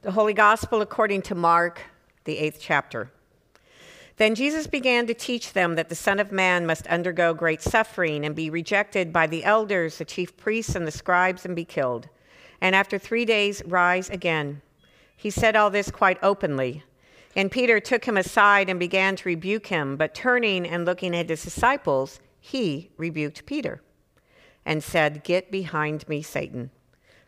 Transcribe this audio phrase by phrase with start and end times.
[0.00, 1.80] The Holy Gospel according to Mark,
[2.22, 3.10] the eighth chapter.
[4.16, 8.24] Then Jesus began to teach them that the Son of Man must undergo great suffering
[8.24, 12.08] and be rejected by the elders, the chief priests, and the scribes, and be killed,
[12.60, 14.62] and after three days rise again.
[15.16, 16.84] He said all this quite openly.
[17.34, 21.28] And Peter took him aside and began to rebuke him, but turning and looking at
[21.28, 23.82] his disciples, he rebuked Peter
[24.64, 26.70] and said, Get behind me, Satan.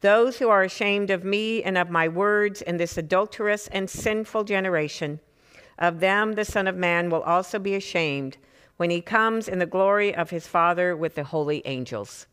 [0.00, 4.44] Those who are ashamed of me and of my words in this adulterous and sinful
[4.44, 5.18] generation,
[5.78, 8.36] of them the Son of Man will also be ashamed
[8.76, 12.26] when he comes in the glory of his Father with the holy angels.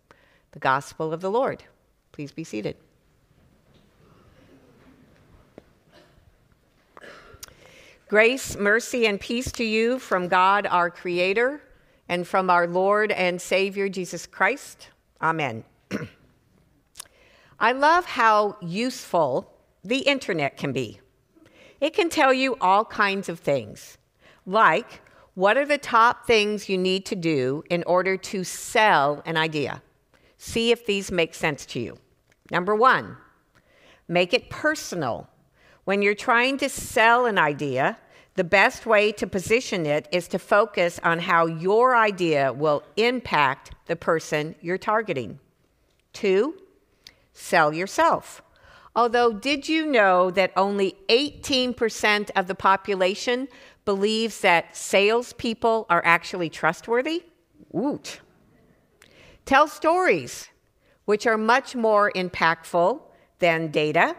[0.51, 1.63] The Gospel of the Lord.
[2.11, 2.77] Please be seated.
[8.07, 11.59] Grace, mercy, and peace to you from God our Creator
[12.07, 14.89] and from our Lord and Savior Jesus Christ.
[15.19, 15.63] Amen.
[17.59, 19.51] I love how useful
[19.83, 20.99] the internet can be.
[21.79, 23.97] It can tell you all kinds of things,
[24.45, 25.01] like
[25.35, 29.81] what are the top things you need to do in order to sell an idea?
[30.37, 31.97] See if these make sense to you.
[32.51, 33.17] Number one,
[34.07, 35.29] make it personal.
[35.83, 37.97] When you're trying to sell an idea,
[38.35, 43.71] the best way to position it is to focus on how your idea will impact
[43.87, 45.39] the person you're targeting.
[46.11, 46.55] Two,
[47.35, 48.41] sell yourself.
[48.95, 53.49] Although, did you know that only 18% of the population
[53.83, 57.23] believes that salespeople are actually trustworthy?
[57.71, 58.21] Woot.
[59.45, 60.49] Tell stories,
[61.03, 63.01] which are much more impactful
[63.39, 64.15] than data.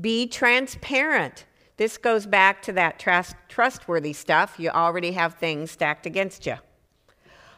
[0.00, 1.44] Be transparent.
[1.76, 4.54] This goes back to that trust, trustworthy stuff.
[4.58, 6.56] You already have things stacked against you.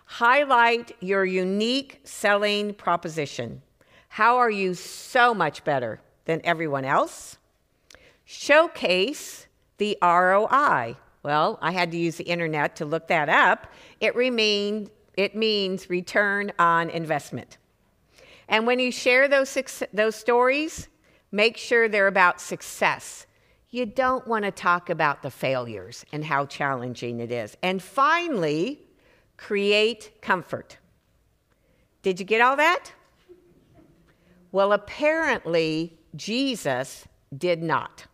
[0.07, 3.63] Highlight your unique selling proposition.
[4.15, 7.37] How are you so much better than everyone else?
[8.25, 9.49] Showcase
[9.79, 10.95] the ROI.
[11.25, 13.67] Well, I had to use the internet to look that up.
[13.99, 17.59] It, remained, it means return on investment.
[18.49, 19.59] And when you share those,
[19.93, 20.87] those stories,
[21.33, 23.27] make sure they're about success.
[23.71, 27.57] You don't want to talk about the failures and how challenging it is.
[27.65, 28.79] And finally,
[29.37, 30.79] create comfort.
[32.03, 32.93] Did you get all that?
[34.55, 38.07] Well, apparently, Jesus did not.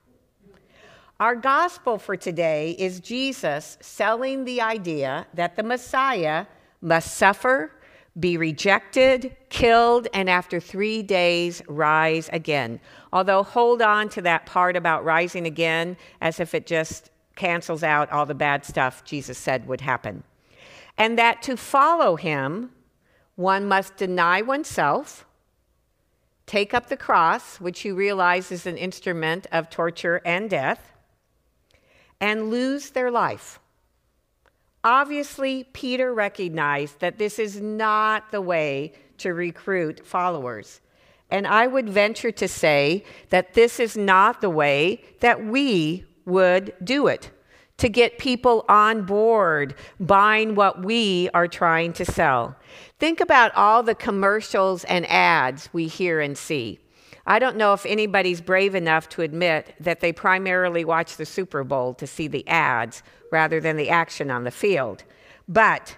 [1.20, 6.46] Our gospel for today is Jesus selling the idea that the Messiah
[6.80, 7.72] must suffer,
[8.18, 12.80] be rejected, killed, and after three days rise again.
[13.12, 18.10] Although, hold on to that part about rising again as if it just cancels out
[18.10, 20.22] all the bad stuff Jesus said would happen.
[20.96, 22.70] And that to follow him,
[23.36, 25.26] one must deny oneself
[26.50, 30.90] take up the cross, which you realize is an instrument of torture and death,
[32.20, 33.60] and lose their life.
[34.82, 40.80] Obviously, Peter recognized that this is not the way to recruit followers.
[41.30, 46.74] And I would venture to say that this is not the way that we would
[46.82, 47.30] do it
[47.80, 52.54] to get people on board buying what we are trying to sell.
[52.98, 56.78] Think about all the commercials and ads we hear and see.
[57.26, 61.64] I don't know if anybody's brave enough to admit that they primarily watch the Super
[61.64, 63.02] Bowl to see the ads
[63.32, 65.04] rather than the action on the field.
[65.48, 65.96] But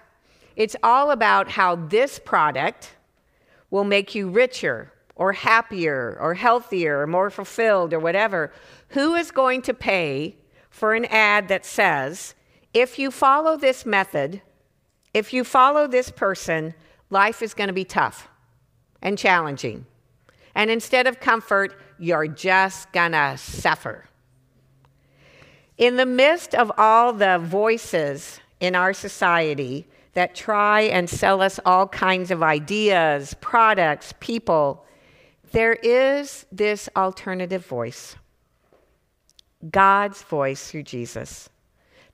[0.55, 2.95] it's all about how this product
[3.71, 8.53] will make you richer or happier or healthier or more fulfilled or whatever.
[8.89, 10.37] Who is going to pay
[10.73, 12.33] for an ad that says,
[12.73, 14.41] if you follow this method,
[15.13, 16.73] if you follow this person,
[17.11, 18.27] life is going to be tough
[18.99, 19.85] and challenging.
[20.55, 24.05] And instead of comfort, you're just going to suffer.
[25.77, 31.59] In the midst of all the voices in our society that try and sell us
[31.67, 34.87] all kinds of ideas, products, people,
[35.51, 38.15] there is this alternative voice
[39.69, 41.49] God's voice through Jesus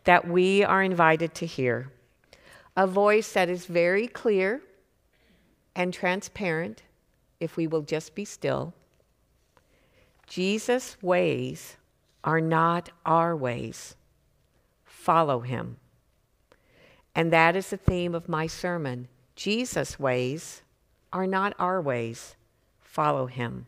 [0.03, 1.91] that we are invited to hear.
[2.75, 4.61] A voice that is very clear
[5.75, 6.83] and transparent
[7.39, 8.73] if we will just be still.
[10.27, 11.77] Jesus' ways
[12.23, 13.95] are not our ways.
[14.85, 15.77] Follow him.
[17.15, 19.07] And that is the theme of my sermon.
[19.35, 20.61] Jesus' ways
[21.11, 22.35] are not our ways.
[22.79, 23.65] Follow him.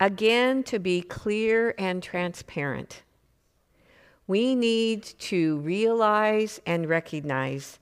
[0.00, 3.02] Again, to be clear and transparent,
[4.28, 7.78] we need to realize and recognize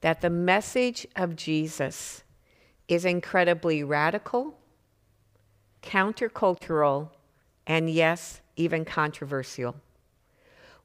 [0.00, 2.24] that the message of Jesus
[2.88, 4.58] is incredibly radical,
[5.82, 7.10] countercultural,
[7.66, 9.76] and yes, even controversial.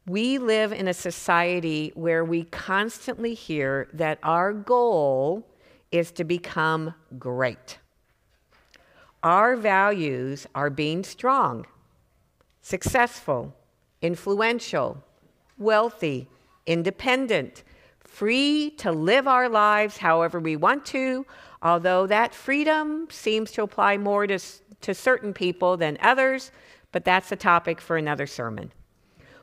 [0.05, 5.47] We live in a society where we constantly hear that our goal
[5.91, 7.79] is to become great.
[9.25, 11.65] Our values are being strong,
[12.61, 13.55] successful,
[13.99, 15.03] influential,
[15.57, 16.29] wealthy,
[16.67, 17.63] independent,
[17.97, 21.25] free to live our lives however we want to,
[21.63, 24.37] although that freedom seems to apply more to,
[24.81, 26.51] to certain people than others,
[26.91, 28.71] but that's a topic for another sermon.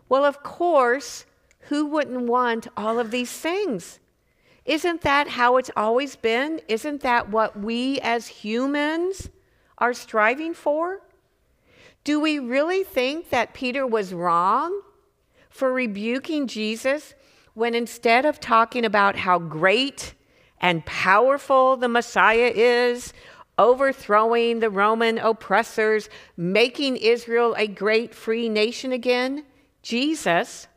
[0.09, 1.27] Well, of course,
[1.59, 3.99] who wouldn't want all of these things?
[4.65, 6.61] Isn't that how it's always been?
[6.69, 9.29] Isn't that what we as humans
[9.83, 11.01] are striving for?
[12.05, 14.81] Do we really think that Peter was wrong
[15.51, 17.15] for rebuking Jesus
[17.55, 20.15] when instead of talking about how great
[20.61, 23.13] and powerful the Messiah is,
[23.59, 29.45] overthrowing the Roman oppressors, making Israel a great free nation again,
[29.83, 30.69] Jesus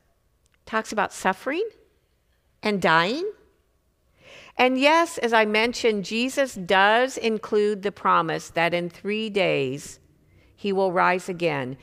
[0.65, 1.69] talks about suffering
[2.63, 3.31] and dying?
[4.57, 9.99] And yes, as I mentioned, Jesus does include the promise that in three days
[10.55, 11.77] he will rise again.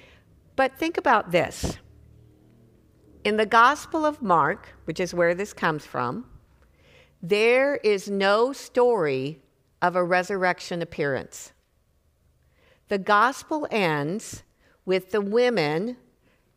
[0.56, 1.78] But think about this.
[3.24, 6.26] In the Gospel of Mark, which is where this comes from,
[7.22, 9.40] there is no story
[9.80, 11.52] of a resurrection appearance.
[12.88, 14.42] The Gospel ends
[14.84, 15.96] with the women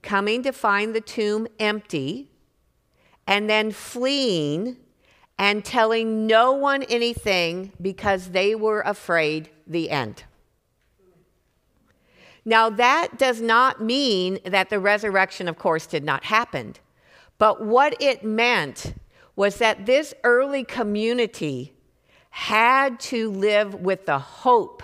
[0.02, 2.32] coming to find the tomb empty
[3.28, 4.78] and then fleeing
[5.38, 10.24] and telling no one anything because they were afraid the end.
[12.46, 16.76] Now, that does not mean that the resurrection, of course, did not happen.
[17.38, 18.94] But what it meant
[19.36, 21.74] was that this early community
[22.30, 24.84] had to live with the hope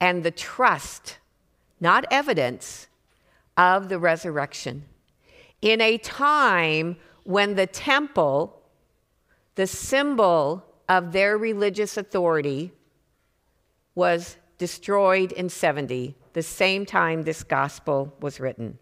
[0.00, 1.18] and the trust,
[1.80, 2.88] not evidence,
[3.56, 4.84] of the resurrection.
[5.62, 8.62] In a time when the temple
[9.56, 12.72] the symbol of their religious authority
[13.94, 18.78] was destroyed in 70, the same time this gospel was written.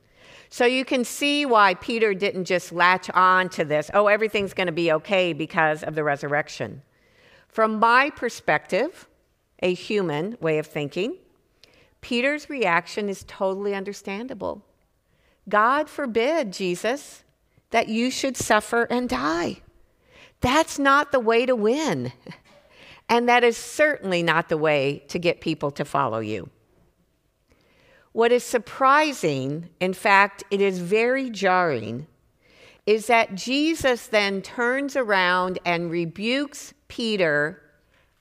[0.51, 4.67] So you can see why Peter didn't just latch on to this, oh, everything's going
[4.67, 6.83] to be okay because of the resurrection.
[7.49, 9.09] From my perspective,
[9.61, 11.17] a human way of thinking,
[12.01, 14.65] Peter's reaction is totally understandable.
[15.49, 17.25] God forbid, Jesus,
[17.71, 19.61] that you should suffer and die.
[20.45, 22.13] That's not the way to win.
[23.09, 26.51] And that is certainly not the way to get people to follow you.
[28.13, 32.07] What is surprising, in fact, it is very jarring,
[32.85, 37.63] is that Jesus then turns around and rebukes Peter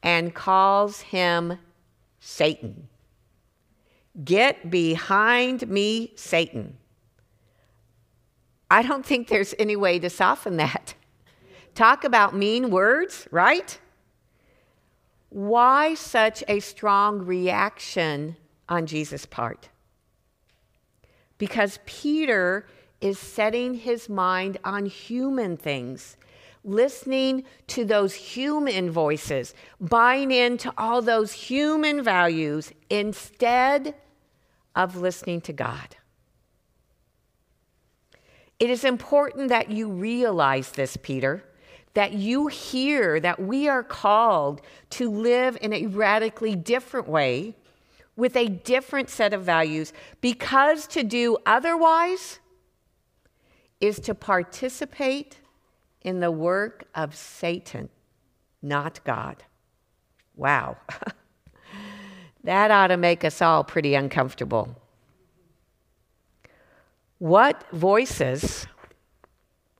[0.01, 1.57] and calls him
[2.21, 2.87] Satan.
[4.23, 6.77] Get behind me, Satan.
[8.71, 10.95] I don't think there's any way to soften that.
[11.75, 13.79] Talk about mean words, right?
[15.29, 18.37] Why such a strong reaction
[18.69, 19.69] on Jesus' part?
[21.39, 22.67] Because Peter
[23.01, 26.15] is setting his mind on human things,
[26.63, 33.95] listening to those human voices, buying into all those human values instead
[34.75, 35.95] of listening to God.
[38.59, 41.43] It is important that you realize this, Peter
[41.93, 47.55] that you hear that we are called to live in a radically different way
[48.15, 52.39] with a different set of values because to do otherwise
[53.79, 55.39] is to participate
[56.01, 57.89] in the work of Satan,
[58.61, 59.43] not God.
[60.35, 60.77] Wow.
[62.43, 64.75] that ought to make us all pretty uncomfortable.
[67.19, 68.67] What voices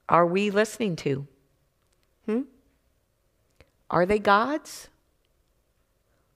[0.08, 1.27] are we listening to?
[2.25, 2.42] Hmm?
[3.89, 4.89] Are they God's?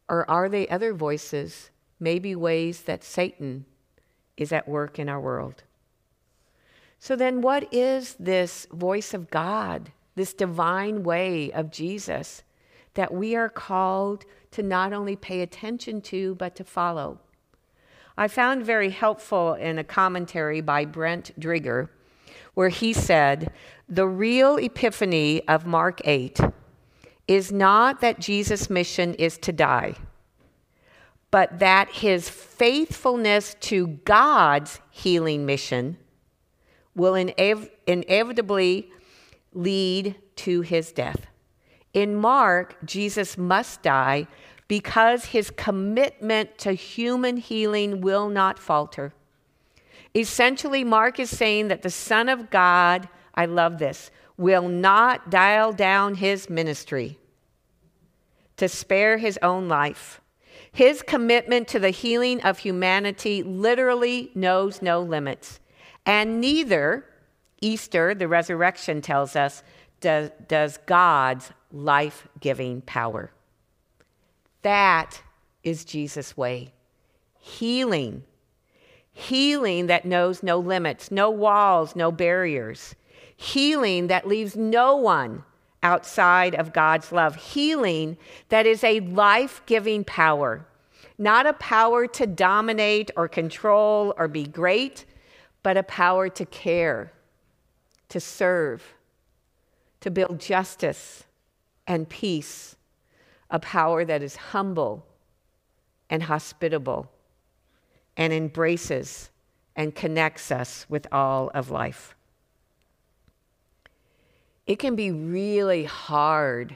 [0.10, 3.66] Or are they other voices, maybe ways that Satan
[4.38, 5.64] is at work in our world?
[7.00, 12.44] So then, what is this voice of God, this divine way of Jesus
[12.96, 17.20] that we are called to not only pay attention to, but to follow?
[18.18, 21.90] I found very helpful in a commentary by Brent Driggers,
[22.58, 23.52] where he said,
[23.88, 26.40] The real epiphany of Mark 8
[27.28, 29.94] is not that Jesus' mission is to die,
[31.30, 35.98] but that his faithfulness to God's healing mission
[36.96, 38.90] will inev- inevitably
[39.54, 41.28] lead to his death.
[41.94, 44.26] In Mark, Jesus must die
[44.68, 49.14] because his commitment to human healing will not falter.
[50.16, 55.74] Essentially, Mark is saying that the Son of God, I love this, will not dial
[55.74, 57.18] down his ministry
[58.58, 60.22] to spare his own life.
[60.72, 65.60] His commitment to the healing of humanity literally knows no limits.
[66.06, 67.06] And neither,
[67.62, 69.64] Easter, the resurrection tells us,
[70.00, 73.32] does, does God's life giving power.
[74.62, 75.22] That
[75.64, 76.74] is Jesus' way.
[77.40, 78.24] Healing.
[79.18, 82.94] Healing that knows no limits, no walls, no barriers.
[83.36, 85.44] Healing that leaves no one
[85.82, 87.36] outside of God's love.
[87.36, 88.18] Healing
[88.50, 90.68] that is a life giving power,
[91.18, 95.04] not a power to dominate or control or be great,
[95.64, 97.12] but a power to care,
[98.10, 98.94] to serve,
[100.00, 101.24] to build justice
[101.88, 102.76] and peace
[103.50, 105.08] a power that is humble
[106.08, 107.10] and hospitable
[108.18, 109.30] and embraces
[109.76, 112.16] and connects us with all of life.
[114.66, 116.76] It can be really hard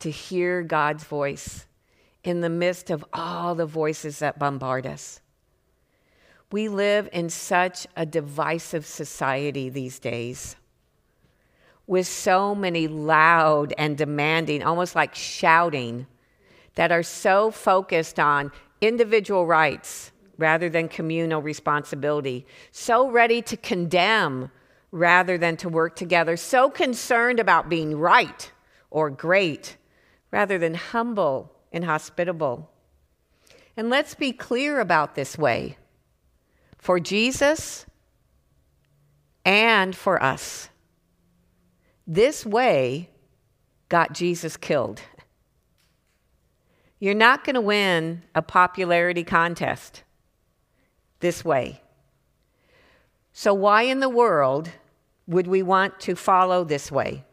[0.00, 1.66] to hear God's voice
[2.22, 5.20] in the midst of all the voices that bombard us.
[6.52, 10.56] We live in such a divisive society these days
[11.86, 16.06] with so many loud and demanding, almost like shouting,
[16.74, 24.50] that are so focused on individual rights rather than communal responsibility, so ready to condemn
[24.90, 28.50] rather than to work together, so concerned about being right
[28.90, 29.76] or great
[30.30, 32.70] rather than humble and hospitable.
[33.76, 35.76] And let's be clear about this way
[36.78, 37.84] for Jesus
[39.44, 40.70] and for us.
[42.06, 43.10] This way
[43.88, 45.00] got Jesus killed.
[46.98, 50.02] You're not going to win a popularity contest
[51.20, 51.80] this way.
[53.32, 54.70] So, why in the world
[55.26, 57.24] would we want to follow this way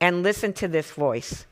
[0.00, 1.46] and listen to this voice,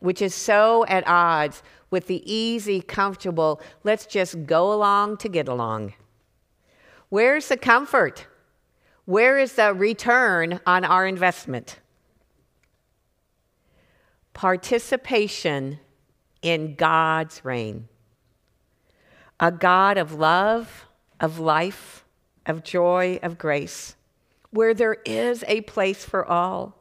[0.00, 5.48] which is so at odds with the easy, comfortable, let's just go along to get
[5.48, 5.94] along?
[7.08, 8.26] Where's the comfort?
[9.04, 11.80] Where is the return on our investment?
[14.34, 15.78] participation
[16.42, 17.88] in God's reign.
[19.40, 20.83] A God of love,
[21.20, 22.04] of life,
[22.46, 23.96] of joy, of grace,
[24.50, 26.76] where there is a place for all,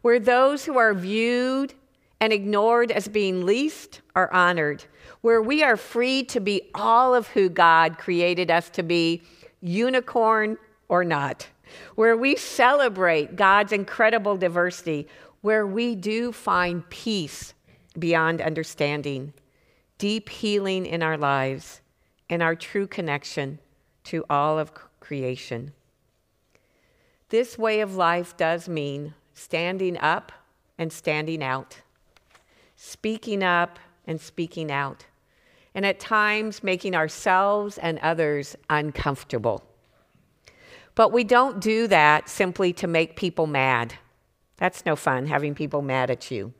[0.00, 1.74] where those who are viewed
[2.20, 4.84] and ignored as being least are honored,
[5.20, 9.22] where we are free to be all of who God created us to be,
[9.60, 10.56] unicorn
[10.88, 11.46] or not,
[11.94, 15.06] where we celebrate God's incredible diversity,
[15.40, 17.54] where we do find peace
[17.98, 19.32] beyond understanding,
[19.98, 21.81] deep healing in our lives,
[22.32, 23.58] and our true connection
[24.04, 25.70] to all of creation.
[27.28, 30.32] This way of life does mean standing up
[30.78, 31.82] and standing out,
[32.74, 35.04] speaking up and speaking out,
[35.74, 39.62] and at times making ourselves and others uncomfortable.
[40.94, 43.92] But we don't do that simply to make people mad.
[44.56, 46.54] That's no fun, having people mad at you.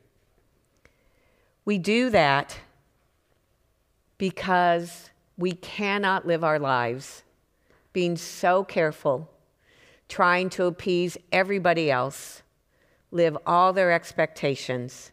[1.64, 2.58] We do that
[4.18, 7.22] because we cannot live our lives
[7.92, 9.30] being so careful,
[10.08, 12.42] trying to appease everybody else,
[13.10, 15.12] live all their expectations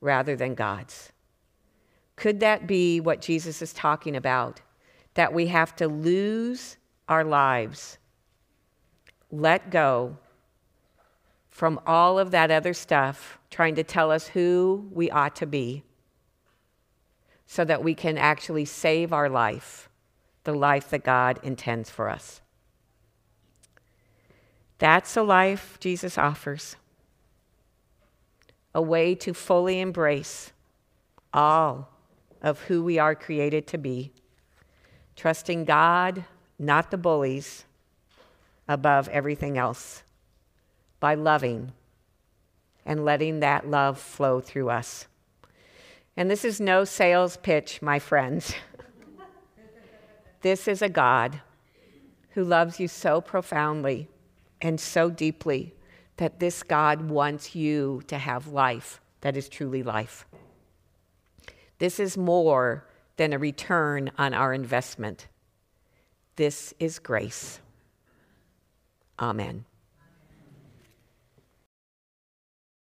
[0.00, 1.12] rather than God's.
[2.16, 4.60] Could that be what Jesus is talking about?
[5.14, 6.76] That we have to lose
[7.08, 7.98] our lives,
[9.30, 10.16] let go,
[11.48, 15.84] from all of that other stuff trying to tell us who we ought to be
[17.46, 19.88] so that we can actually save our life,
[20.44, 22.40] the life that God intends for us.
[24.78, 26.76] That's a life Jesus offers
[28.74, 30.52] a way to fully embrace
[31.32, 31.88] all
[32.42, 34.12] of who we are created to be,
[35.16, 36.24] trusting God,
[36.58, 37.64] not the bullies,
[38.66, 40.02] above everything else
[40.98, 41.72] by loving
[42.86, 45.06] and letting that love flow through us.
[46.16, 48.54] And this is no sales pitch, my friends.
[50.42, 51.40] this is a God
[52.30, 54.08] who loves you so profoundly
[54.60, 55.74] and so deeply
[56.16, 60.26] that this God wants you to have life that is truly life.
[61.78, 65.28] This is more than a return on our investment.
[66.36, 67.60] This is grace.
[69.18, 69.64] Amen.